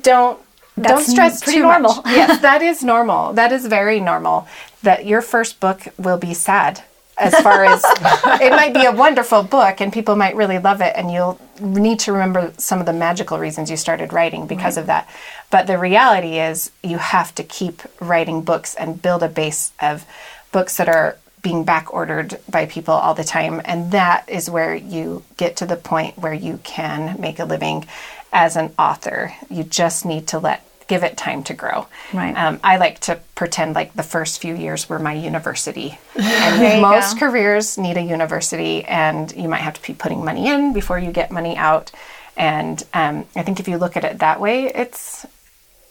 don't. 0.00 0.40
don't 0.76 0.88
That's 0.88 1.06
stress 1.06 1.42
pretty 1.42 1.58
too 1.58 1.62
normal. 1.62 1.96
much. 1.96 2.06
yes, 2.06 2.40
that 2.42 2.60
is 2.62 2.82
normal. 2.82 3.32
That 3.32 3.52
is 3.52 3.66
very 3.66 4.00
normal. 4.00 4.46
That 4.82 5.06
your 5.06 5.22
first 5.22 5.60
book 5.60 5.88
will 5.98 6.18
be 6.18 6.34
sad. 6.34 6.82
As 7.18 7.34
far 7.40 7.64
as 7.64 7.82
it 8.42 8.50
might 8.50 8.74
be 8.74 8.84
a 8.84 8.92
wonderful 8.92 9.42
book 9.42 9.80
and 9.80 9.90
people 9.90 10.16
might 10.16 10.36
really 10.36 10.58
love 10.58 10.82
it, 10.82 10.92
and 10.96 11.10
you'll 11.10 11.40
need 11.60 11.98
to 12.00 12.12
remember 12.12 12.52
some 12.58 12.78
of 12.78 12.84
the 12.84 12.92
magical 12.92 13.38
reasons 13.38 13.70
you 13.70 13.76
started 13.78 14.12
writing 14.12 14.46
because 14.46 14.76
of 14.76 14.84
that. 14.86 15.08
But 15.50 15.66
the 15.66 15.78
reality 15.78 16.38
is, 16.38 16.70
you 16.82 16.98
have 16.98 17.34
to 17.36 17.42
keep 17.42 17.82
writing 18.00 18.42
books 18.42 18.74
and 18.74 19.00
build 19.00 19.22
a 19.22 19.28
base 19.28 19.72
of 19.80 20.04
books 20.52 20.76
that 20.76 20.90
are 20.90 21.16
being 21.46 21.62
back 21.62 21.94
ordered 21.94 22.40
by 22.50 22.66
people 22.66 22.92
all 22.92 23.14
the 23.14 23.22
time. 23.22 23.62
And 23.64 23.92
that 23.92 24.28
is 24.28 24.50
where 24.50 24.74
you 24.74 25.22
get 25.36 25.58
to 25.58 25.66
the 25.66 25.76
point 25.76 26.18
where 26.18 26.34
you 26.34 26.58
can 26.64 27.20
make 27.20 27.38
a 27.38 27.44
living 27.44 27.86
as 28.32 28.56
an 28.56 28.72
author. 28.76 29.32
You 29.48 29.62
just 29.62 30.04
need 30.04 30.26
to 30.28 30.40
let 30.40 30.64
give 30.88 31.04
it 31.04 31.16
time 31.16 31.44
to 31.44 31.54
grow. 31.54 31.86
Right. 32.12 32.36
Um, 32.36 32.58
I 32.64 32.78
like 32.78 32.98
to 33.02 33.20
pretend 33.36 33.76
like 33.76 33.94
the 33.94 34.02
first 34.02 34.42
few 34.42 34.56
years 34.56 34.88
were 34.88 34.98
my 34.98 35.12
university. 35.12 36.00
And 36.16 36.82
most 36.82 37.14
go. 37.14 37.28
careers 37.28 37.78
need 37.78 37.96
a 37.96 38.02
university, 38.02 38.82
and 38.84 39.32
you 39.36 39.48
might 39.48 39.60
have 39.60 39.74
to 39.74 39.82
be 39.86 39.94
putting 39.94 40.24
money 40.24 40.48
in 40.48 40.72
before 40.72 40.98
you 40.98 41.12
get 41.12 41.30
money 41.30 41.56
out. 41.56 41.92
And 42.36 42.82
um, 42.92 43.24
I 43.36 43.42
think 43.44 43.60
if 43.60 43.68
you 43.68 43.78
look 43.78 43.96
at 43.96 44.04
it 44.04 44.18
that 44.18 44.40
way, 44.40 44.64
it's, 44.64 45.26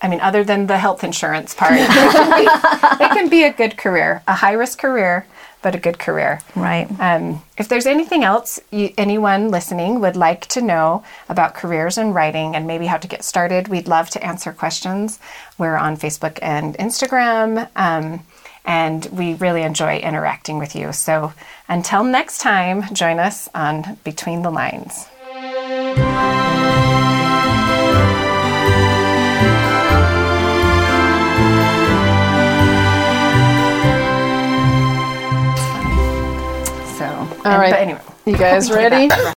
I 0.02 0.08
mean, 0.08 0.20
other 0.20 0.44
than 0.44 0.66
the 0.66 0.76
health 0.76 1.02
insurance 1.02 1.54
part, 1.54 1.72
it 1.74 1.88
can 1.88 2.30
be, 2.40 3.04
it 3.04 3.10
can 3.10 3.28
be 3.30 3.44
a 3.44 3.52
good 3.52 3.78
career, 3.78 4.22
a 4.26 4.34
high 4.34 4.52
risk 4.52 4.78
career, 4.78 5.26
but 5.62 5.74
a 5.74 5.78
good 5.78 5.98
career. 5.98 6.40
Right. 6.54 6.88
Um, 7.00 7.42
if 7.58 7.68
there's 7.68 7.86
anything 7.86 8.22
else 8.24 8.60
you, 8.70 8.92
anyone 8.96 9.50
listening 9.50 10.00
would 10.00 10.16
like 10.16 10.46
to 10.46 10.60
know 10.60 11.02
about 11.28 11.54
careers 11.54 11.98
in 11.98 12.12
writing 12.12 12.54
and 12.54 12.66
maybe 12.66 12.86
how 12.86 12.98
to 12.98 13.08
get 13.08 13.24
started, 13.24 13.68
we'd 13.68 13.88
love 13.88 14.10
to 14.10 14.24
answer 14.24 14.52
questions. 14.52 15.18
We're 15.58 15.76
on 15.76 15.96
Facebook 15.96 16.38
and 16.42 16.76
Instagram, 16.78 17.68
um, 17.76 18.20
and 18.64 19.06
we 19.06 19.34
really 19.34 19.62
enjoy 19.62 19.98
interacting 19.98 20.58
with 20.58 20.76
you. 20.76 20.92
So 20.92 21.32
until 21.68 22.04
next 22.04 22.38
time, 22.38 22.92
join 22.94 23.18
us 23.18 23.48
on 23.54 23.98
Between 24.04 24.42
the 24.42 24.50
Lines. 24.50 25.06
All 37.46 37.58
right. 37.58 37.70
But 37.70 37.80
anyway, 37.80 38.00
You 38.26 38.36
guys 38.36 38.70
ready? 38.70 39.08